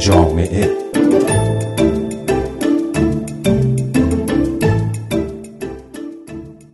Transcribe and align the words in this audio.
جامعه. 0.00 0.70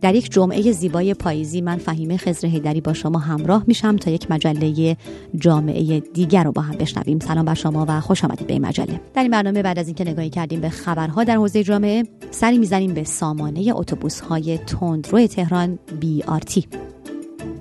در 0.01 0.15
یک 0.15 0.31
جمعه 0.31 0.71
زیبای 0.71 1.13
پاییزی 1.13 1.61
من 1.61 1.77
فهیمه 1.77 2.17
خزر 2.17 2.47
هیدری 2.47 2.81
با 2.81 2.93
شما 2.93 3.19
همراه 3.19 3.63
میشم 3.67 3.95
تا 3.95 4.11
یک 4.11 4.31
مجله 4.31 4.97
جامعه 5.35 5.99
دیگر 5.99 6.43
رو 6.43 6.51
با 6.51 6.61
هم 6.61 6.77
بشنویم. 6.77 7.19
سلام 7.19 7.45
بر 7.45 7.53
شما 7.53 7.85
و 7.87 7.99
خوش 7.99 8.23
آمدید 8.23 8.47
به 8.47 8.53
این 8.53 8.65
مجله. 8.65 9.01
در 9.13 9.21
این 9.21 9.31
برنامه 9.31 9.63
بعد 9.63 9.79
از 9.79 9.87
اینکه 9.87 10.03
نگاهی 10.03 10.29
کردیم 10.29 10.61
به 10.61 10.69
خبرها 10.69 11.23
در 11.23 11.35
حوزه 11.35 11.63
جامعه 11.63 12.03
سری 12.31 12.57
می‌زنیم 12.57 12.93
به 12.93 13.03
سامانه 13.03 13.71
اتوبوس 13.75 14.19
های 14.19 14.57
تندرو 14.57 15.27
تهران 15.27 15.79
بی 15.99 16.23
آرتی 16.23 16.67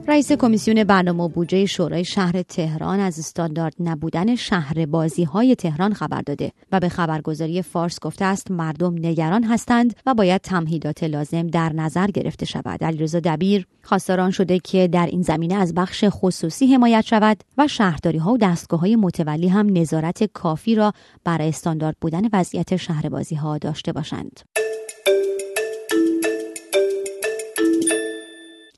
رئیس 0.09 0.33
کمیسیون 0.33 0.85
برنامه 0.85 1.29
بودجه 1.29 1.67
شورای 1.67 2.05
شهر 2.05 2.43
تهران 2.43 3.01
از 3.01 3.19
استاندارد 3.19 3.75
نبودن 3.81 4.35
شهر 4.37 4.87
بازی 4.87 5.25
های 5.25 5.55
تهران 5.55 5.95
خبر 5.95 6.21
داده 6.21 6.53
و 6.73 6.81
به 6.81 6.89
خبرگزاری 6.89 7.63
فارس 7.63 8.01
گفته 8.01 8.25
است 8.25 8.51
مردم 8.51 8.95
نگران 8.95 9.45
هستند 9.45 9.97
و 10.07 10.15
باید 10.15 10.41
تمهیدات 10.41 11.05
لازم 11.05 11.47
در 11.47 11.73
نظر 11.73 12.07
گرفته 12.07 12.47
شود 12.47 12.85
علیرضا 12.85 13.21
دبیر 13.21 13.67
خواستار 13.83 14.31
شده 14.31 14.59
که 14.59 14.89
در 14.89 15.07
این 15.07 15.23
زمینه 15.23 15.55
از 15.55 15.75
بخش 15.75 16.05
خصوصی 16.09 16.75
حمایت 16.75 17.05
شود 17.05 17.45
و 17.59 17.69
شهرداری 17.69 18.19
ها 18.19 18.33
و 18.33 18.39
دستگاه 18.39 18.81
های 18.81 18.97
متولی 18.97 19.49
هم 19.49 19.79
نظارت 19.79 20.25
کافی 20.25 20.75
را 20.75 20.93
برای 21.25 21.49
استاندارد 21.49 21.97
بودن 22.01 22.23
وضعیت 22.33 22.77
شهر 22.77 23.09
بازی 23.09 23.35
ها 23.35 23.59
داشته 23.59 23.93
باشند. 23.93 24.56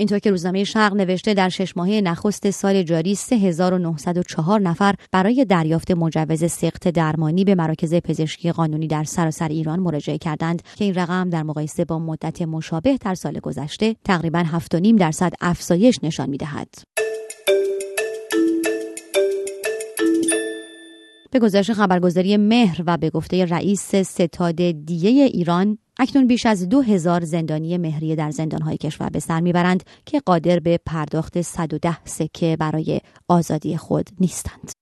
اینطور 0.00 0.18
که 0.18 0.30
روزنامه 0.30 0.64
شرق 0.64 0.94
نوشته 0.94 1.34
در 1.34 1.48
شش 1.48 1.76
ماهه 1.76 2.00
نخست 2.00 2.50
سال 2.50 2.82
جاری 2.82 3.14
3904 3.14 4.60
نفر 4.60 4.94
برای 5.12 5.44
دریافت 5.44 5.90
مجوز 5.90 6.52
سخت 6.52 6.88
درمانی 6.88 7.44
به 7.44 7.54
مراکز 7.54 7.94
پزشکی 7.94 8.52
قانونی 8.52 8.86
در 8.86 9.04
سراسر 9.04 9.48
ایران 9.48 9.80
مراجعه 9.80 10.18
کردند 10.18 10.62
که 10.76 10.84
این 10.84 10.94
رقم 10.94 11.30
در 11.30 11.42
مقایسه 11.42 11.84
با 11.84 11.98
مدت 11.98 12.42
مشابه 12.42 12.96
در 12.96 13.14
سال 13.14 13.38
گذشته 13.38 13.96
تقریبا 14.04 14.44
7.5 14.72 14.98
درصد 14.98 15.32
افزایش 15.40 15.98
نشان 16.02 16.30
می‌دهد. 16.30 16.68
به 21.30 21.38
گزارش 21.38 21.70
خبرگزاری 21.70 22.36
مهر 22.36 22.82
و 22.86 22.96
به 22.96 23.10
گفته 23.10 23.44
رئیس 23.44 23.94
ستاد 23.94 24.56
دیه 24.70 25.24
ایران 25.24 25.78
اکنون 26.00 26.26
بیش 26.26 26.46
از 26.46 26.68
دو 26.68 26.80
هزار 26.80 27.24
زندانی 27.24 27.78
مهریه 27.78 28.16
در 28.16 28.30
زندانهای 28.30 28.76
کشور 28.76 29.08
به 29.08 29.20
سر 29.20 29.40
می‌برند 29.40 29.82
که 30.06 30.20
قادر 30.20 30.58
به 30.58 30.78
پرداخت 30.86 31.40
110 31.40 32.04
سکه 32.04 32.56
برای 32.60 33.00
آزادی 33.28 33.76
خود 33.76 34.10
نیستند. 34.20 34.72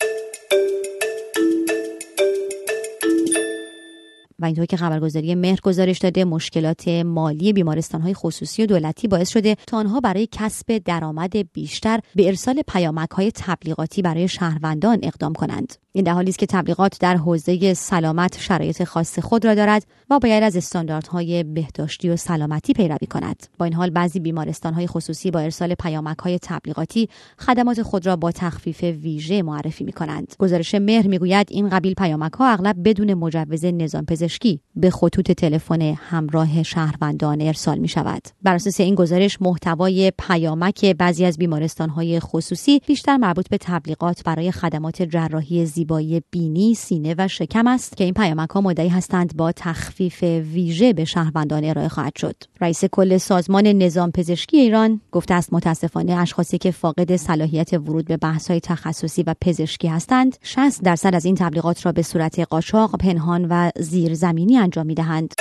و 4.39 4.45
اینطور 4.45 4.67
که 4.67 4.77
خبرگزاری 4.77 5.34
مهر 5.34 5.58
گزارش 5.62 5.98
داده 5.98 6.25
مشکلات 6.25 6.89
مالی 6.89 7.53
بیمارستان 7.53 8.01
های 8.01 8.14
خصوصی 8.14 8.62
و 8.62 8.67
دولتی 8.67 9.08
باعث 9.08 9.30
شده 9.30 9.56
تا 9.67 9.77
آنها 9.77 10.01
برای 10.01 10.28
کسب 10.33 10.78
درآمد 10.78 11.53
بیشتر 11.53 12.01
به 12.14 12.27
ارسال 12.27 12.62
پیامک 12.69 13.11
های 13.11 13.33
تبلیغاتی 13.34 14.03
برای 14.03 14.28
شهروندان 14.28 14.98
اقدام 15.03 15.33
کنند 15.33 15.75
در 16.05 16.12
حالی 16.12 16.28
است 16.28 16.39
که 16.39 16.47
تبلیغات 16.47 16.97
در 17.00 17.16
حوزه 17.16 17.75
سلامت 17.75 18.39
شرایط 18.39 18.84
خاص 18.84 19.19
خود 19.19 19.44
را 19.44 19.55
دارد 19.55 19.86
و 20.11 20.19
باید 20.19 20.42
از 20.42 20.56
استانداردهای 20.56 21.44
بهداشتی 21.44 22.08
و 22.08 22.16
سلامتی 22.16 22.72
پیروی 22.72 23.06
کند. 23.06 23.47
با 23.58 23.64
این 23.64 23.75
حال 23.75 23.91
بعضی 23.91 24.20
بیمارستان 24.20 24.74
های 24.74 24.86
خصوصی 24.86 25.30
با 25.30 25.41
ارسال 25.41 25.74
پیامک 25.74 26.19
های 26.19 26.39
تبلیغاتی 26.42 27.08
خدمات 27.39 27.83
خود 27.83 28.06
را 28.06 28.17
با 28.17 28.33
تخفیف 28.33 28.83
ویژه 28.83 29.42
معرفی 29.42 29.84
می 29.84 29.92
کنند 29.92 30.34
گزارش 30.39 30.74
مهر 30.74 31.06
می‌گوید 31.06 31.47
این 31.50 31.69
قبیل 31.69 31.94
پیامک 31.94 32.33
ها 32.33 32.47
اغلب 32.47 32.77
بدون 32.84 33.14
مجوز 33.14 33.64
نظام 33.64 34.05
پزشکی 34.05 34.61
به 34.77 34.90
خطوط 34.90 35.33
تلفن 35.33 35.83
همراه 35.83 36.62
شهروندان 36.62 37.40
ارسال 37.40 37.79
می 37.79 37.89
شود 37.89 38.23
بر 38.42 38.55
اساس 38.55 38.80
این 38.80 38.95
گزارش 38.95 39.42
محتوای 39.42 40.12
پیامک 40.18 40.85
بعضی 40.85 41.24
از 41.24 41.39
بیمارستان 41.39 41.89
های 41.89 42.20
خصوصی 42.20 42.80
بیشتر 42.86 43.17
مربوط 43.17 43.48
به 43.48 43.58
تبلیغات 43.58 44.23
برای 44.24 44.52
خدمات 44.52 45.02
جراحی 45.02 45.67
زیبایی 45.86 46.23
بینی، 46.30 46.74
سینه 46.74 47.14
و 47.19 47.29
شکم 47.29 47.67
است 47.67 47.97
که 47.97 48.05
این 48.05 48.14
پیامک 48.14 48.51
ها 48.51 48.61
مدعی 48.61 48.89
هستند 48.89 49.36
با 49.36 49.52
تخفیف 49.52 50.23
ویژه 50.23 50.92
به 50.92 51.05
شهروندان 51.05 51.64
ارائه 51.64 51.89
خواهد 51.89 52.17
شد. 52.17 52.35
رئیس 52.61 52.85
کل 52.85 53.17
سازمان 53.17 53.67
نظام 53.67 54.11
پزشکی 54.11 54.57
ایران 54.57 55.01
گفته 55.13 55.35
است 55.35 55.52
متاسفانه 55.52 56.13
اشخاصی 56.13 56.58
که 56.58 56.70
فاقد 56.70 57.17
صلاحیت 57.17 57.73
ورود 57.73 58.05
به 58.05 58.17
بحث 58.17 58.51
های 58.51 58.61
تخصصی 58.61 59.23
و 59.23 59.35
پزشکی 59.41 59.89
هستند 59.89 60.36
60 60.42 60.83
درصد 60.83 61.14
از 61.14 61.24
این 61.24 61.35
تبلیغات 61.35 61.86
را 61.86 61.92
به 61.92 62.03
صورت 62.03 62.41
قاچاق، 62.41 62.97
پنهان 62.98 63.47
و 63.51 63.70
زیرزمینی 63.77 64.58
انجام 64.58 64.86
می 64.86 64.95
دهند. 64.95 65.35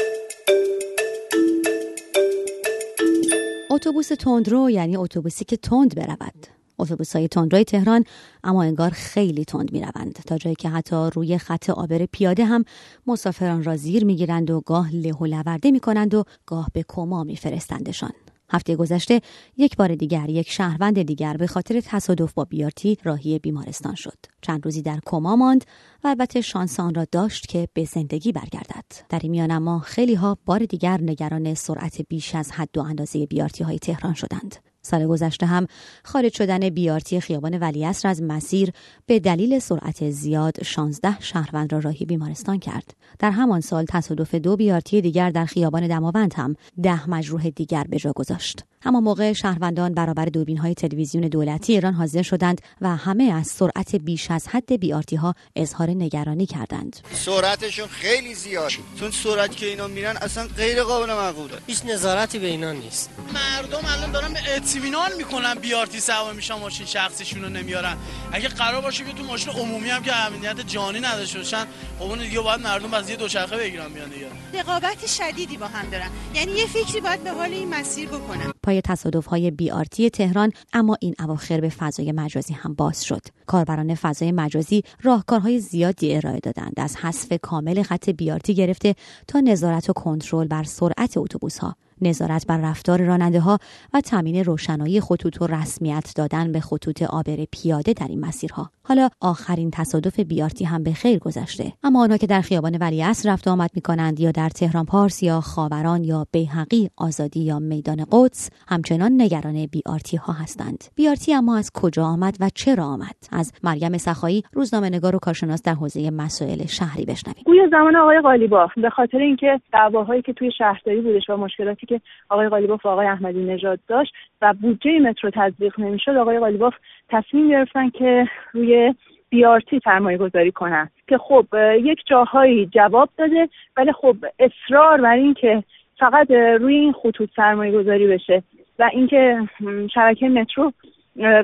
اتوبوس 3.70 4.08
تندرو 4.08 4.70
یعنی 4.70 4.98
اتوبوسی 4.98 5.46
که 5.46 5.58
تند 5.58 5.96
برود 5.96 6.48
اتوبوس 6.80 7.16
های 7.16 7.28
تندروی 7.28 7.64
تهران 7.64 8.04
اما 8.44 8.64
انگار 8.64 8.90
خیلی 8.90 9.46
تند 9.46 9.72
می 9.72 9.82
روند 9.82 10.14
تا 10.14 10.38
جایی 10.38 10.56
که 10.56 10.70
حتی 10.70 11.10
روی 11.14 11.38
خط 11.38 11.70
آبر 11.70 12.06
پیاده 12.06 12.46
هم 12.46 12.66
مسافران 13.08 13.64
را 13.64 13.78
زیر 13.78 14.06
می 14.06 14.16
گیرند 14.16 14.52
و 14.52 14.62
گاه 14.62 14.96
له 14.96 15.14
و 15.14 15.26
لورده 15.26 15.72
می 15.72 15.80
کنند 15.80 16.14
و 16.14 16.24
گاه 16.46 16.70
به 16.74 16.86
کما 16.88 17.24
می 17.24 17.36
فرستندشان. 17.36 18.12
هفته 18.50 18.76
گذشته 18.76 19.22
یک 19.58 19.76
بار 19.78 19.96
دیگر 19.96 20.30
یک 20.30 20.52
شهروند 20.52 21.02
دیگر 21.02 21.38
به 21.38 21.48
خاطر 21.48 21.82
تصادف 21.82 22.34
با 22.34 22.46
بیارتی 22.46 22.98
راهی 23.04 23.40
بیمارستان 23.40 23.96
شد. 23.96 24.18
چند 24.42 24.66
روزی 24.66 24.82
در 24.82 25.00
کما 25.06 25.36
ماند 25.36 25.66
و 26.04 26.08
البته 26.08 26.42
شانس 26.42 26.80
آن 26.80 26.96
را 26.96 27.06
داشت 27.12 27.48
که 27.48 27.68
به 27.74 27.86
زندگی 27.86 28.32
برگردد. 28.32 28.86
در 29.10 29.20
این 29.22 29.32
میان 29.32 29.52
اما 29.52 29.80
خیلی 29.80 30.14
ها 30.14 30.38
بار 30.46 30.60
دیگر 30.60 31.02
نگران 31.02 31.54
سرعت 31.54 32.02
بیش 32.02 32.36
از 32.36 32.52
حد 32.52 32.78
و 32.78 32.82
اندازه 32.82 33.26
بیارتی 33.26 33.64
های 33.64 33.80
تهران 33.80 34.14
شدند. 34.14 34.56
سال 34.86 35.08
گذشته 35.08 35.46
هم 35.46 35.68
خارج 36.04 36.34
شدن 36.34 36.70
بیارتی 36.70 37.20
خیابان 37.20 37.58
ولیعصر 37.60 38.08
از 38.08 38.22
مسیر 38.22 38.72
به 39.06 39.20
دلیل 39.20 39.60
سرعت 39.60 40.10
زیاد 40.10 40.64
16 40.64 41.20
شهروند 41.20 41.74
را 41.74 41.80
راهی 41.80 42.06
بیمارستان 42.06 42.60
کرد. 42.60 42.94
در 43.20 43.32
همان 43.32 43.62
سال 43.62 43.86
تصادف 43.90 44.36
دو 44.36 44.56
بیارتی 44.56 45.02
دیگر 45.02 45.30
در 45.30 45.46
خیابان 45.46 45.88
دماوند 45.88 46.34
هم 46.34 46.56
ده 46.84 47.10
مجروح 47.10 47.50
دیگر 47.50 47.84
به 47.90 47.98
جا 47.98 48.12
گذاشت. 48.16 48.64
اما 48.86 49.00
موقع 49.00 49.34
شهروندان 49.34 49.94
برابر 49.94 50.26
دوربین 50.26 50.58
های 50.58 50.74
تلویزیون 50.74 51.28
دولتی 51.28 51.74
ایران 51.74 51.94
حاضر 51.94 52.22
شدند 52.22 52.62
و 52.82 52.96
همه 52.96 53.24
از 53.24 53.48
سرعت 53.48 53.96
بیش 53.96 54.32
از 54.32 54.48
حد 54.48 54.80
بیارتی 54.80 55.16
ها 55.16 55.34
اظهار 55.56 55.90
نگرانی 55.90 56.46
کردند. 56.46 57.00
سرعتشون 57.12 57.88
خیلی 57.88 58.34
زیاد 58.34 58.72
چون 59.00 59.12
سرعت 59.12 59.56
که 59.56 59.66
اینا 59.66 59.88
میرن 59.88 60.18
اصلا 60.18 60.48
غیر 60.48 60.84
قابل 60.84 61.14
معقوله. 61.14 61.54
هیچ 61.68 61.86
نظارتی 61.86 62.40
به 62.40 62.48
اینا 62.48 62.72
نیست. 62.72 63.10
مردم 63.34 63.82
الان 63.86 64.12
دارن 64.12 64.34
به 64.34 64.40
اطمینان 64.56 65.10
می‌کنن 65.18 65.56
بیارتی 65.56 66.00
سوار 66.00 66.34
میشن 66.34 66.54
ماشین 66.54 66.86
شخصیشون 66.86 67.42
رو 67.42 67.50
نمیارن. 67.50 67.98
اگه 68.32 68.48
قرار 68.48 68.82
باشه 68.82 69.04
که 69.04 69.14
تو 69.14 69.24
ماشین 69.24 69.54
عمومی 69.54 69.90
هم 69.90 70.04
که 70.04 70.16
امنیت 70.16 70.68
جانی 70.68 71.00
نداشته 71.00 71.38
باشن 71.38 71.66
خب 72.00 72.06
اون 72.06 72.20
دیگه 72.20 72.40
باید 72.40 72.62
مردم 72.62 72.94
از 72.94 73.10
یه 73.10 73.16
دوچرخه 73.16 73.58
بگیرن 73.58 73.94
بیان 73.94 74.10
دیگه. 74.10 74.28
رقابت 74.54 75.06
شدیدی 75.08 75.58
با 75.58 75.68
هم 75.68 75.90
دارن. 75.90 76.10
یعنی 76.36 76.52
یه 76.52 76.66
فکری 76.66 77.02
باید 77.02 77.24
به 77.24 77.32
حال 77.32 77.52
این 77.52 77.70
مسیر 77.70 78.10
بکنن. 78.10 78.52
تصادف 78.82 79.26
های 79.26 79.52
بی 79.52 79.72
آرتی 79.72 80.10
تهران 80.10 80.52
اما 80.74 80.98
این 81.02 81.16
اواخر 81.20 81.62
به 81.62 81.70
فضای 81.70 82.12
مجازی 82.12 82.54
هم 82.54 82.74
باز 82.74 83.04
شد. 83.06 83.22
کاربران 83.46 83.96
فضای 83.96 84.32
مجازی 84.32 84.84
راهکارهای 85.02 85.60
زیادی 85.60 86.16
ارائه 86.16 86.40
دادند. 86.40 86.74
از 86.78 86.96
حذف 86.98 87.34
کامل 87.42 87.84
خط 87.84 88.10
بیارتی 88.10 88.56
گرفته 88.56 88.96
تا 89.28 89.40
نظارت 89.40 89.90
و 89.90 89.94
کنترل 89.94 90.48
بر 90.48 90.64
سرعت 90.64 91.18
اتوبوس 91.18 91.58
ها 91.58 91.76
نظارت 92.02 92.48
بر 92.48 92.58
رفتار 92.58 93.02
راننده 93.02 93.40
ها 93.40 93.58
و 93.94 94.02
تامین 94.02 94.44
روشنایی 94.44 95.02
خطوط 95.02 95.42
و 95.42 95.48
رسمیت 95.48 96.14
دادن 96.16 96.52
به 96.52 96.60
خطوط 96.60 97.02
آبر 97.02 97.38
پیاده 97.52 97.94
در 97.94 98.08
این 98.10 98.26
مسیرها. 98.26 98.70
حالا 98.84 99.10
آخرین 99.22 99.72
تصادف 99.72 100.20
بیارتی 100.20 100.66
هم 100.66 100.84
به 100.84 100.94
خیر 100.94 101.20
گذشته. 101.20 101.74
اما 101.84 102.04
آنها 102.04 102.18
که 102.18 102.28
در 102.28 102.42
خیابان 102.42 102.78
ولیعصر 102.82 103.34
رفت 103.34 103.48
آمد 103.48 103.70
می 103.76 103.82
کنند 103.82 104.20
یا 104.20 104.32
در 104.32 104.50
تهران 104.50 104.86
پارس 104.86 105.24
یا 105.24 105.42
خاوران 105.42 106.04
یا 106.04 106.26
بیحقی 106.32 106.90
آزادی 106.98 107.40
یا 107.40 107.60
میدان 107.60 108.06
قدس 108.12 108.50
همچنان 108.68 109.22
نگران 109.22 109.66
بیارتی 109.66 110.18
ها 110.18 110.34
هستند. 110.34 110.84
بیارتی 110.96 111.34
اما 111.34 111.58
از 111.58 111.72
کجا 111.74 112.04
آمد 112.04 112.38
و 112.40 112.50
چرا 112.56 112.84
آمد؟ 112.84 113.16
از 113.32 113.54
مریم 113.64 113.98
سخایی 113.98 114.44
روزنامه 114.54 114.90
نگار 114.90 115.16
و 115.16 115.20
کارشناس 115.20 115.64
در 115.64 115.74
حوزه 115.74 116.12
مسائل 116.12 116.66
شهری 116.66 117.06
بشنویم. 117.06 117.44
گویا 117.46 117.68
زمان 117.72 117.96
آقای 117.96 118.22
قالیباف 118.22 118.72
به 118.78 118.90
خاطر 118.90 119.18
اینکه 119.18 119.62
دعواهایی 119.74 120.22
که 120.22 120.34
توی 120.34 120.52
شهرداری 120.58 121.02
بودش 121.02 121.30
و 121.30 121.38
مشکلاتی 121.38 121.85
که 121.86 122.02
آقای 122.30 122.50
قالیباف 122.50 122.86
و 122.86 122.90
آقای 122.90 123.08
احمدی 123.08 123.44
نژاد 123.44 123.80
داشت 123.88 124.14
و 124.42 124.54
بودجه 124.54 125.00
مترو 125.00 125.32
تطبیق 125.34 125.80
نمی‌شد 125.80 126.16
آقای 126.16 126.40
قالیباف 126.40 126.74
تصمیم 127.10 127.50
گرفتن 127.50 127.90
که 127.90 128.28
روی 128.54 128.94
بیارتی 129.30 129.80
سرمایه 129.84 130.18
گذاری 130.18 130.52
کنن 130.52 130.90
که 131.08 131.18
خب 131.18 131.46
یک 131.82 132.00
جاهایی 132.06 132.66
جواب 132.66 133.10
داده 133.18 133.50
ولی 133.78 133.92
خب 133.92 134.16
اصرار 134.40 135.02
بر 135.02 135.16
این 135.16 135.34
که 135.34 135.64
فقط 136.00 136.32
روی 136.32 136.76
این 136.76 136.94
خطوط 136.94 137.30
سرمایه 137.36 137.72
گذاری 137.72 138.08
بشه 138.08 138.44
و 138.80 138.90
اینکه 138.94 139.50
شبکه 139.94 140.30
مترو 140.30 140.72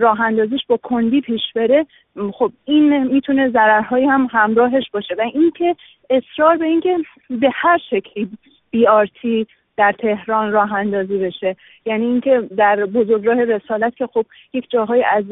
راه 0.01 0.21
اندازیش 0.21 0.61
با 0.67 0.77
کندی 0.77 1.21
پیش 1.21 1.41
بره 1.55 1.85
خب 2.33 2.51
این 2.65 3.03
می‌تونه 3.03 3.49
ضررهایی 3.49 4.05
هم 4.05 4.27
همراهش 4.31 4.83
باشه. 4.93 5.15
و 5.17 5.21
اینکه 5.21 5.75
اصرار 6.09 6.57
به 6.57 6.65
اینکه 6.65 6.97
به 7.29 7.49
هر 7.53 7.77
شکلی 7.89 8.29
بی 8.71 8.87
آرتی 8.87 9.47
در 9.77 9.91
تهران 9.91 10.51
راه 10.51 10.73
اندازی 10.73 11.17
بشه. 11.17 11.55
یعنی 11.85 12.05
اینکه 12.05 12.41
در 12.57 12.85
بزرگراه 12.85 13.43
رسالت 13.43 13.95
که 13.95 14.07
خب 14.07 14.25
یک 14.53 14.69
جاهای 14.69 15.03
از 15.03 15.25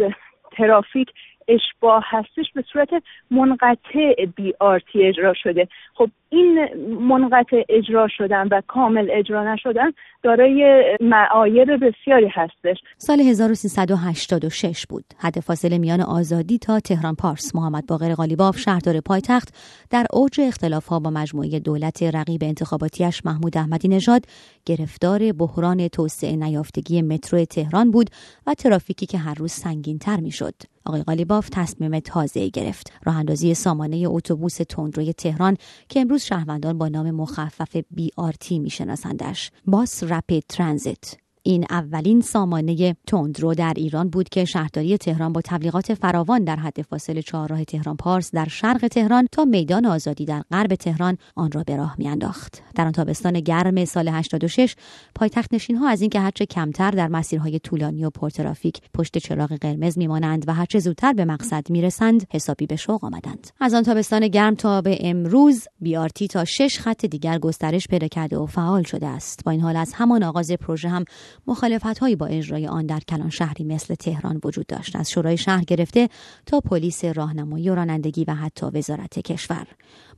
ترافیک 0.51 1.09
اشباه 1.47 2.03
هستش 2.07 2.51
به 2.55 2.63
صورت 2.73 2.89
منقطع 3.31 4.25
بی 4.35 4.53
آرتی 4.59 5.05
اجرا 5.05 5.33
شده. 5.33 5.67
خب 5.93 6.09
این 6.29 6.67
منقطع 6.99 7.63
اجرا 7.69 8.07
شدن 8.09 8.47
و 8.47 8.61
کامل 8.67 9.07
اجرا 9.11 9.53
نشدن 9.53 9.91
دارای 10.23 10.83
معایب 11.01 11.67
بسیاری 11.85 12.27
هستش. 12.33 12.77
سال 12.97 13.19
1386 13.19 14.85
بود. 14.85 15.03
حد 15.17 15.39
فاصله 15.39 15.77
میان 15.77 16.01
آزادی 16.01 16.57
تا 16.57 16.79
تهران 16.79 17.15
پارس. 17.15 17.55
محمد 17.55 17.87
باقر 17.87 18.13
قالیباف 18.13 18.57
شهردار 18.57 18.99
پایتخت 18.99 19.53
در 19.89 20.05
اوج 20.13 20.41
اختلاف 20.41 20.87
ها 20.87 20.99
با 20.99 21.09
مجموعه 21.09 21.59
دولت 21.59 22.03
رقیب 22.03 22.43
انتخاباتیش 22.43 23.25
محمود 23.25 23.57
احمدی 23.57 23.87
نژاد 23.87 24.25
گرفتار 24.65 25.31
بحران 25.31 25.87
توسعه 25.87 26.35
نیافتگی 26.35 27.01
مترو 27.01 27.45
تهران 27.45 27.91
بود 27.91 28.09
و 28.47 28.53
ترافیکی 28.53 29.05
که 29.05 29.17
هر 29.17 29.33
روز 29.33 29.51
سنگین 29.51 29.99
تر 29.99 30.19
می 30.19 30.31
شد. 30.31 30.53
آقای 30.85 31.01
قالیباف 31.01 31.49
تصمیم 31.49 31.99
تازه 31.99 32.49
گرفت. 32.49 32.93
راه 33.05 33.17
اندازی 33.17 33.53
سامانه 33.53 34.03
اتوبوس 34.07 34.57
تندروی 34.57 35.13
تهران 35.13 35.57
که 35.89 35.99
امروز 35.99 36.18
شهروندان 36.25 36.77
با 36.77 36.87
نام 36.87 37.11
مخفف 37.11 37.77
آرتی 38.17 38.59
میشناسندش. 38.59 39.51
باس 39.65 40.03
رپید 40.03 40.43
ترانزیت 40.49 41.15
این 41.49 41.65
اولین 41.69 42.21
سامانه 42.21 42.95
تندرو 43.07 43.53
در 43.53 43.73
ایران 43.77 44.09
بود 44.09 44.29
که 44.29 44.45
شهرداری 44.45 44.97
تهران 44.97 45.33
با 45.33 45.41
تبلیغات 45.45 45.93
فراوان 45.93 46.43
در 46.43 46.55
حد 46.55 46.81
فاصل 46.81 47.21
چهارراه 47.21 47.63
تهران 47.63 47.95
پارس 47.95 48.31
در 48.31 48.47
شرق 48.47 48.87
تهران 48.87 49.27
تا 49.31 49.45
میدان 49.45 49.85
آزادی 49.85 50.25
در 50.25 50.43
غرب 50.51 50.75
تهران 50.75 51.17
آن 51.35 51.51
را 51.51 51.63
به 51.63 51.75
راه 51.75 51.95
میانداخت. 51.97 52.61
در 52.75 52.85
آن 52.85 52.91
تابستان 52.91 53.39
گرم 53.39 53.85
سال 53.85 54.07
86 54.07 54.75
پایتخت 55.15 55.53
نشین 55.53 55.75
ها 55.75 55.89
از 55.89 56.01
اینکه 56.01 56.19
هرچه 56.19 56.45
کمتر 56.45 56.91
در 56.91 57.07
مسیرهای 57.07 57.59
طولانی 57.59 58.05
و 58.05 58.09
پرترافیک 58.09 58.81
پشت 58.93 59.17
چراغ 59.17 59.53
قرمز 59.53 59.97
میمانند 59.97 60.47
و 60.47 60.53
هرچه 60.53 60.79
زودتر 60.79 61.13
به 61.13 61.25
مقصد 61.25 61.69
می‌رسند 61.69 62.27
حسابی 62.31 62.65
به 62.65 62.75
شوق 62.75 63.03
آمدند. 63.03 63.47
از 63.59 63.73
آن 63.73 63.83
تابستان 63.83 64.27
گرم 64.27 64.55
تا 64.55 64.81
به 64.81 64.97
امروز 65.01 65.67
بیارتی 65.81 66.27
تا 66.27 66.45
شش 66.45 66.79
خط 66.79 67.05
دیگر 67.05 67.39
گسترش 67.39 67.87
پیدا 67.87 68.07
کرده 68.07 68.37
و 68.37 68.45
فعال 68.45 68.83
شده 68.83 69.07
است. 69.07 69.43
با 69.45 69.51
این 69.51 69.61
حال 69.61 69.75
از 69.75 69.93
همان 69.93 70.23
آغاز 70.23 70.51
پروژه 70.51 70.89
هم 70.89 71.05
مخالفت 71.47 71.99
هایی 71.99 72.15
با 72.15 72.25
اجرای 72.25 72.67
آن 72.67 72.85
در 72.85 72.99
کلان 72.99 73.29
شهری 73.29 73.63
مثل 73.63 73.95
تهران 73.95 74.39
وجود 74.43 74.67
داشت. 74.67 74.95
از 74.95 75.09
شورای 75.09 75.37
شهر 75.37 75.63
گرفته 75.63 76.09
تا 76.45 76.59
پلیس 76.59 77.05
راهنمایی 77.05 77.69
و 77.69 77.75
رانندگی 77.75 78.23
و 78.23 78.33
حتی 78.33 78.65
وزارت 78.65 79.19
کشور. 79.19 79.67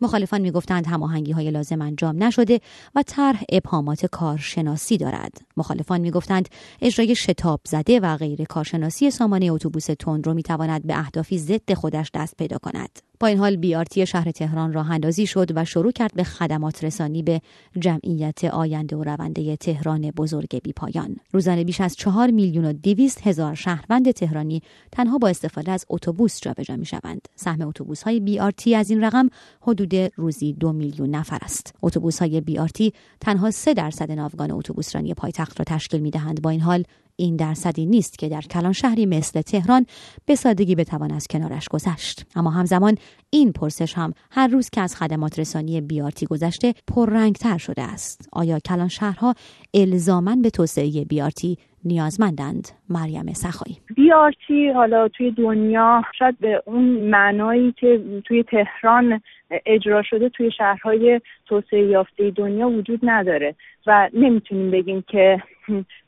مخالفان 0.01 0.41
می‌گفتند 0.41 0.88
هماهنگی 0.88 1.31
های 1.31 1.51
لازم 1.51 1.81
انجام 1.81 2.23
نشده 2.23 2.59
و 2.95 3.03
طرح 3.03 3.44
ابهامات 3.51 4.06
کارشناسی 4.06 4.97
دارد. 4.97 5.41
مخالفان 5.57 6.01
می‌گفتند 6.01 6.50
اجرای 6.81 7.15
شتاب 7.15 7.62
زده 7.67 8.00
و 8.00 8.17
غیر 8.17 8.44
کارشناسی 8.44 9.12
سامانه 9.12 9.45
اتوبوس 9.51 9.85
تند 9.85 10.27
رو 10.27 10.33
می‌تواند 10.33 10.88
به 10.88 11.00
اهدافی 11.00 11.38
ضد 11.38 11.74
خودش 11.74 12.12
دست 12.13 12.38
پیدا 12.38 12.57
کند. 12.57 13.11
با 13.21 13.27
این 13.27 13.38
حال 13.38 13.56
بیارتی 13.56 14.06
شهر 14.06 14.31
تهران 14.31 14.73
راه 14.73 14.91
اندازی 14.91 15.27
شد 15.27 15.51
و 15.56 15.65
شروع 15.65 15.91
کرد 15.91 16.13
به 16.13 16.23
خدمات 16.23 16.83
رسانی 16.83 17.23
به 17.23 17.41
جمعیت 17.79 18.44
آینده 18.44 18.95
و 18.95 19.03
رونده 19.03 19.56
تهران 19.56 20.12
بزرگ 20.12 20.62
بی 20.63 20.73
پایان. 20.73 21.15
روزانه 21.31 21.63
بیش 21.63 21.81
از 21.81 21.95
چهار 21.95 22.31
میلیون 22.31 22.65
و 22.65 22.73
دویست 22.73 23.27
هزار 23.27 23.56
شهروند 23.56 24.12
تهرانی 24.12 24.62
تنها 24.91 25.18
با 25.18 25.27
استفاده 25.27 25.71
از 25.71 25.85
اتوبوس 25.89 26.41
جابجا 26.41 26.75
می 26.75 26.85
شوند. 26.85 27.27
سهم 27.35 27.62
اتوبوس 27.62 28.03
های 28.03 28.19
بیارتی 28.19 28.75
از 28.75 28.89
این 28.89 29.03
رقم 29.03 29.29
حدود 29.62 29.95
روزی 30.15 30.53
دو 30.53 30.74
میلیون 30.74 31.09
نفر 31.09 31.39
است. 31.41 31.75
اتوبوس 31.81 32.19
های 32.19 32.41
بیارتی 32.41 32.94
تنها 33.19 33.51
سه 33.51 33.74
درصد 33.74 34.12
ناوگان 34.12 34.51
اتوبوسرانی 34.51 35.13
پایتخت 35.13 35.59
را 35.59 35.65
تشکیل 35.67 36.01
می 36.01 36.12
دهند. 36.12 36.41
با 36.41 36.50
این 36.50 36.62
حال 36.62 36.83
این 37.21 37.35
درصدی 37.35 37.85
نیست 37.85 38.19
که 38.19 38.29
در 38.29 38.41
کلان 38.41 38.73
شهری 38.73 39.06
مثل 39.06 39.41
تهران 39.41 39.85
به 40.25 40.35
سادگی 40.35 40.75
بتوان 40.75 41.12
از 41.12 41.27
کنارش 41.27 41.68
گذشت. 41.69 42.25
اما 42.35 42.50
همزمان 42.50 42.97
این 43.29 43.51
پرسش 43.51 43.94
هم 43.94 44.13
هر 44.31 44.47
روز 44.47 44.69
که 44.69 44.81
از 44.81 44.95
خدمات 44.95 45.39
رسانی 45.39 45.81
بیارتی 45.81 46.25
گذشته 46.25 46.73
پررنگتر 46.88 47.57
شده 47.57 47.81
است. 47.81 48.29
آیا 48.31 48.59
کلان 48.59 48.88
شهرها 48.88 49.35
الزامن 49.73 50.41
به 50.41 50.50
توسعه 50.50 51.06
بیارتی 51.06 51.57
نیازمندند؟ 51.85 52.69
مریم 52.89 53.33
سخایی. 53.33 53.77
بیارتی 54.12 54.69
حالا 54.69 55.08
توی 55.08 55.31
دنیا 55.31 56.04
شاید 56.19 56.40
به 56.40 56.63
اون 56.66 56.84
معنایی 56.84 57.72
که 57.72 58.02
توی 58.25 58.44
تهران 58.44 59.22
اجرا 59.66 60.04
شده 60.04 60.30
توی 60.30 60.52
شهرهای 60.52 61.22
توسعه 61.46 61.81
یافته 61.81 62.31
دنیا 62.31 62.69
وجود 62.69 63.00
نداره 63.04 63.56
و 63.88 64.10
نمی‌تونیم 64.13 64.72
بگیم 64.72 65.04
که 65.08 65.42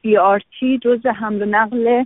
بیارتی 0.01 0.79
جز 0.83 1.05
حمل 1.05 1.41
و 1.41 1.45
نقل 1.45 2.03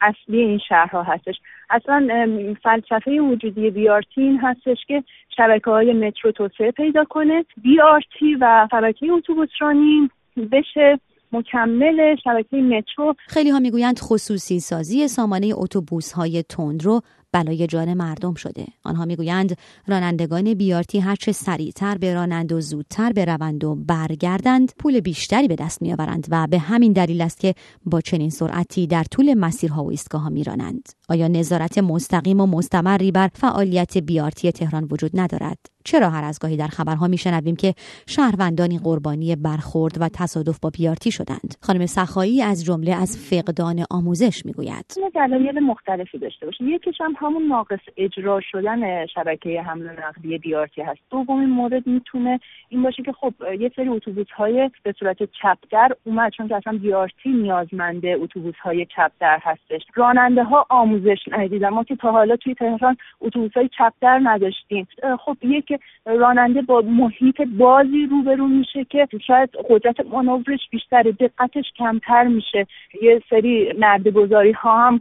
اصلی 0.00 0.40
این 0.40 0.58
شهرها 0.58 1.02
هستش. 1.02 1.40
اصلا 1.70 2.28
فلسفه 2.62 3.20
وجودی 3.20 3.70
بیارتی 3.70 4.22
این 4.22 4.40
هستش 4.40 4.78
که 4.86 5.04
شبکه 5.36 5.70
های 5.70 5.92
مترو 5.92 6.32
توسعه 6.32 6.70
پیدا 6.70 7.04
کنه. 7.04 7.44
بیارتی 7.62 8.34
و 8.40 8.68
شبکه 8.70 9.12
اتوبوسرانی 9.12 10.10
بشه. 10.52 10.98
مکمل 11.34 12.16
شبکه 12.24 12.56
مترو. 12.56 13.14
خیلی 13.26 13.50
ها 13.50 13.58
می‌گویند 13.58 13.98
خصوصی 13.98 14.60
سازی 14.60 15.08
سامانه 15.08 15.52
اتوبوس 15.54 16.12
های 16.12 16.42
تندرو 16.42 17.00
بلای 17.32 17.66
جان 17.66 17.94
مردم 17.94 18.34
شده. 18.34 18.66
آنها 18.84 19.04
می‌گویند 19.04 19.58
رانندگان 19.86 20.54
بیارتی 20.54 20.98
هرچه 20.98 21.32
سریعتر 21.32 21.98
برانند 21.98 22.52
و 22.52 22.60
زودتر 22.60 23.12
بروند 23.12 23.64
و 23.64 23.74
برگردند 23.74 24.72
پول 24.78 25.00
بیشتری 25.00 25.48
به 25.48 25.54
دست 25.54 25.82
میآورند 25.82 26.26
و 26.30 26.46
به 26.50 26.58
همین 26.58 26.92
دلیل 26.92 27.20
است 27.20 27.40
که 27.40 27.54
با 27.86 28.00
چنین 28.00 28.30
سرعتی 28.30 28.86
در 28.86 29.04
طول 29.04 29.34
مسیرها 29.34 29.84
و 29.84 29.90
ایستگاهها 29.90 30.28
میرانند. 30.28 30.88
آیا 31.08 31.28
نظارت 31.28 31.78
مستقیم 31.78 32.40
و 32.40 32.46
مستمری 32.46 33.12
بر 33.12 33.28
فعالیت 33.34 33.98
بیارتی 33.98 34.52
تهران 34.52 34.88
وجود 34.90 35.10
ندارد؟ 35.14 35.73
چرا 35.84 36.10
هر 36.10 36.24
از 36.24 36.38
گاهی 36.38 36.56
در 36.56 36.66
خبرها 36.66 37.08
میشنویم 37.08 37.56
که 37.56 37.74
شهروندانی 38.06 38.78
قربانی 38.78 39.36
برخورد 39.36 39.94
و 40.00 40.08
تصادف 40.08 40.60
با 40.60 40.70
بیارتی 40.70 41.10
شدند. 41.10 41.54
خانم 41.60 41.86
سخایی 41.86 42.42
از 42.42 42.64
جمله 42.64 42.94
از 42.94 43.18
فقدان 43.30 43.84
آموزش 43.90 44.46
می‌گوید. 44.46 44.86
دلایل 45.14 45.60
مختلفی 45.60 46.18
داشته 46.18 46.46
باشه 46.46 46.64
یکیش 46.64 47.00
هم 47.00 47.14
همون 47.18 47.46
ناقص 47.46 47.78
اجرا 47.96 48.40
شدن 48.50 49.06
شبکه 49.06 49.62
حمل 49.62 49.90
نقلیه 50.06 50.38
بیارتی 50.38 50.82
هست. 50.82 51.00
دومین 51.10 51.50
مورد 51.50 51.86
می‌تونه 51.86 52.40
این 52.68 52.82
باشه 52.82 53.02
که 53.02 53.12
خب 53.12 53.34
یه 53.60 53.72
سری 53.76 53.88
اتوبوس 53.88 54.26
های 54.36 54.70
به 54.82 54.94
صورت 54.98 55.16
چپدر 55.22 55.88
اومد 56.04 56.32
چون 56.32 56.48
که 56.48 56.56
اصلا 56.56 56.78
بیارتی 56.78 57.28
نیازمنده 57.28 58.16
اتوبوس 58.20 58.54
های 58.62 58.86
چپدر 58.96 59.38
هستش. 59.42 59.82
راننده 59.94 60.44
ها 60.44 60.66
آموزش 60.70 61.18
ندیدن. 61.32 61.68
ما 61.68 61.84
که 61.84 61.96
تا 61.96 62.12
حالا 62.12 62.36
توی 62.36 62.54
تهران 62.54 62.96
اتوبوس 63.20 63.52
های 63.52 63.68
چپدر 63.78 64.20
نداشتیم. 64.22 64.86
خب 65.24 65.36
یک 65.42 65.73
راننده 66.06 66.62
با 66.62 66.80
محیط 66.80 67.42
بازی 67.58 68.06
روبرو 68.10 68.48
میشه 68.48 68.84
که 68.84 69.08
شاید 69.26 69.50
قدرت 69.70 70.06
مانورش 70.06 70.68
بیشتر 70.70 71.02
دقتش 71.02 71.72
کمتر 71.76 72.24
میشه. 72.24 72.66
یه 73.02 73.22
سری 73.30 73.72
نرده 73.78 74.10
گذاری 74.10 74.52
ها 74.52 74.86
هم 74.86 75.00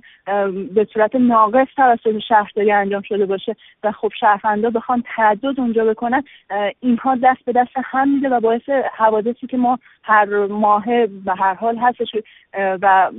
به 0.73 0.87
صورت 0.93 1.15
ناقص 1.15 1.67
توسط 1.75 2.19
شهرداری 2.27 2.71
انجام 2.71 3.01
شده 3.01 3.25
باشه 3.25 3.55
و 3.83 3.91
خب 3.91 4.11
شهروندا 4.19 4.69
بخوان 4.69 5.03
تعدد 5.15 5.59
اونجا 5.59 5.85
بکنن 5.85 6.23
اینها 6.79 7.15
دست 7.23 7.45
به 7.45 7.51
دست 7.51 7.71
هم 7.75 8.15
میده 8.15 8.29
و 8.29 8.39
باعث 8.39 8.69
حوادثی 8.97 9.47
که 9.47 9.57
ما 9.57 9.79
هر 10.03 10.45
ماه 10.45 10.85
و 11.25 11.35
هر 11.35 11.53
حال 11.53 11.77
هستش 11.77 12.07
و 12.81 13.11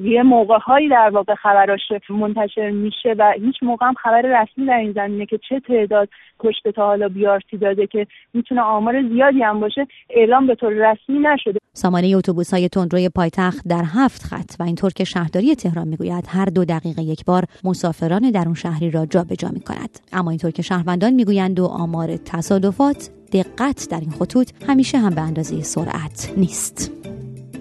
یه 0.00 0.22
موقع 0.22 0.58
هایی 0.58 0.88
در 0.88 1.10
واقع 1.10 1.34
خبراش 1.34 1.92
منتشر 2.08 2.70
میشه 2.70 3.14
و 3.18 3.32
هیچ 3.40 3.62
موقع 3.62 3.86
هم 3.86 3.94
خبر 3.94 4.22
رسمی 4.22 4.66
در 4.66 4.76
این 4.76 4.92
زمینه 4.92 5.26
که 5.26 5.38
چه 5.48 5.60
تعداد 5.60 6.08
کشته 6.40 6.72
تا 6.72 6.85
حالا 6.86 7.08
بیارتی 7.08 7.56
داده 7.56 7.86
که 7.86 8.06
می‌تونه 8.34 8.60
آمار 8.60 9.08
زیادی 9.12 9.42
هم 9.42 9.60
باشه 9.60 9.86
اعلام 10.10 10.46
به 10.46 10.54
طور 10.54 10.72
رسمی 10.72 11.18
نشده. 11.18 11.58
سامانه 11.72 12.06
اتوبوس 12.16 12.54
های 12.54 12.68
تندروی 12.68 13.08
پایتخت 13.08 13.68
در 13.68 13.84
هفت 13.86 14.22
خط 14.22 14.50
و 14.60 14.62
اینطور 14.62 14.92
که 14.92 15.04
شهرداری 15.04 15.54
تهران 15.54 15.88
می‌گوید 15.88 16.24
هر 16.28 16.44
دو 16.44 16.64
دقیقه 16.64 17.02
یک 17.02 17.24
بار 17.24 17.44
مسافران 17.64 18.30
در 18.30 18.44
اون 18.46 18.54
شهری 18.54 18.90
را 18.90 19.06
جابجا 19.06 19.48
می 19.48 19.60
کند 19.60 19.98
اما 20.12 20.30
اینطور 20.30 20.50
که 20.50 20.62
شهروندان 20.62 21.12
می‌گویند 21.12 21.60
و 21.60 21.64
آمار 21.64 22.16
تصادفات 22.16 23.10
دقت 23.32 23.88
در 23.90 24.00
این 24.00 24.10
خطوط 24.10 24.50
همیشه 24.68 24.98
هم 24.98 25.14
به 25.14 25.20
اندازه 25.20 25.62
سرعت 25.62 26.32
نیست. 26.36 26.92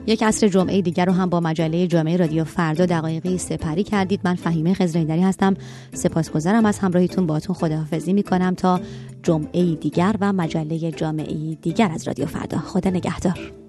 یک 0.08 0.24
عصر 0.24 0.48
جمعه 0.48 0.82
دیگر 0.82 1.06
رو 1.06 1.12
هم 1.12 1.30
با 1.30 1.40
مجله 1.40 1.88
جامعه 1.88 2.18
رادیو 2.18 2.44
فردا 2.44 2.86
دقایقی 2.86 3.38
سپری 3.38 3.84
کردید. 3.84 4.20
من 4.24 4.36
فهیمه 4.36 4.74
خزرندری 4.74 5.22
هستم. 5.22 5.54
سپاسگزارم 5.94 6.66
از 6.66 6.80
همراهیتون 6.80 7.28
باتون 7.28 7.56
خداحافظی 7.56 8.14
می‌کنم 8.14 8.56
تا 8.56 8.80
جمعه 9.26 9.76
دیگر 9.76 10.16
و 10.22 10.34
مجله 10.34 10.92
جامعه 10.92 11.56
دیگر 11.56 11.92
از 11.92 12.08
رادیو 12.08 12.26
فردا. 12.26 12.58
خدا 12.58 12.90
نگهدار. 12.90 13.65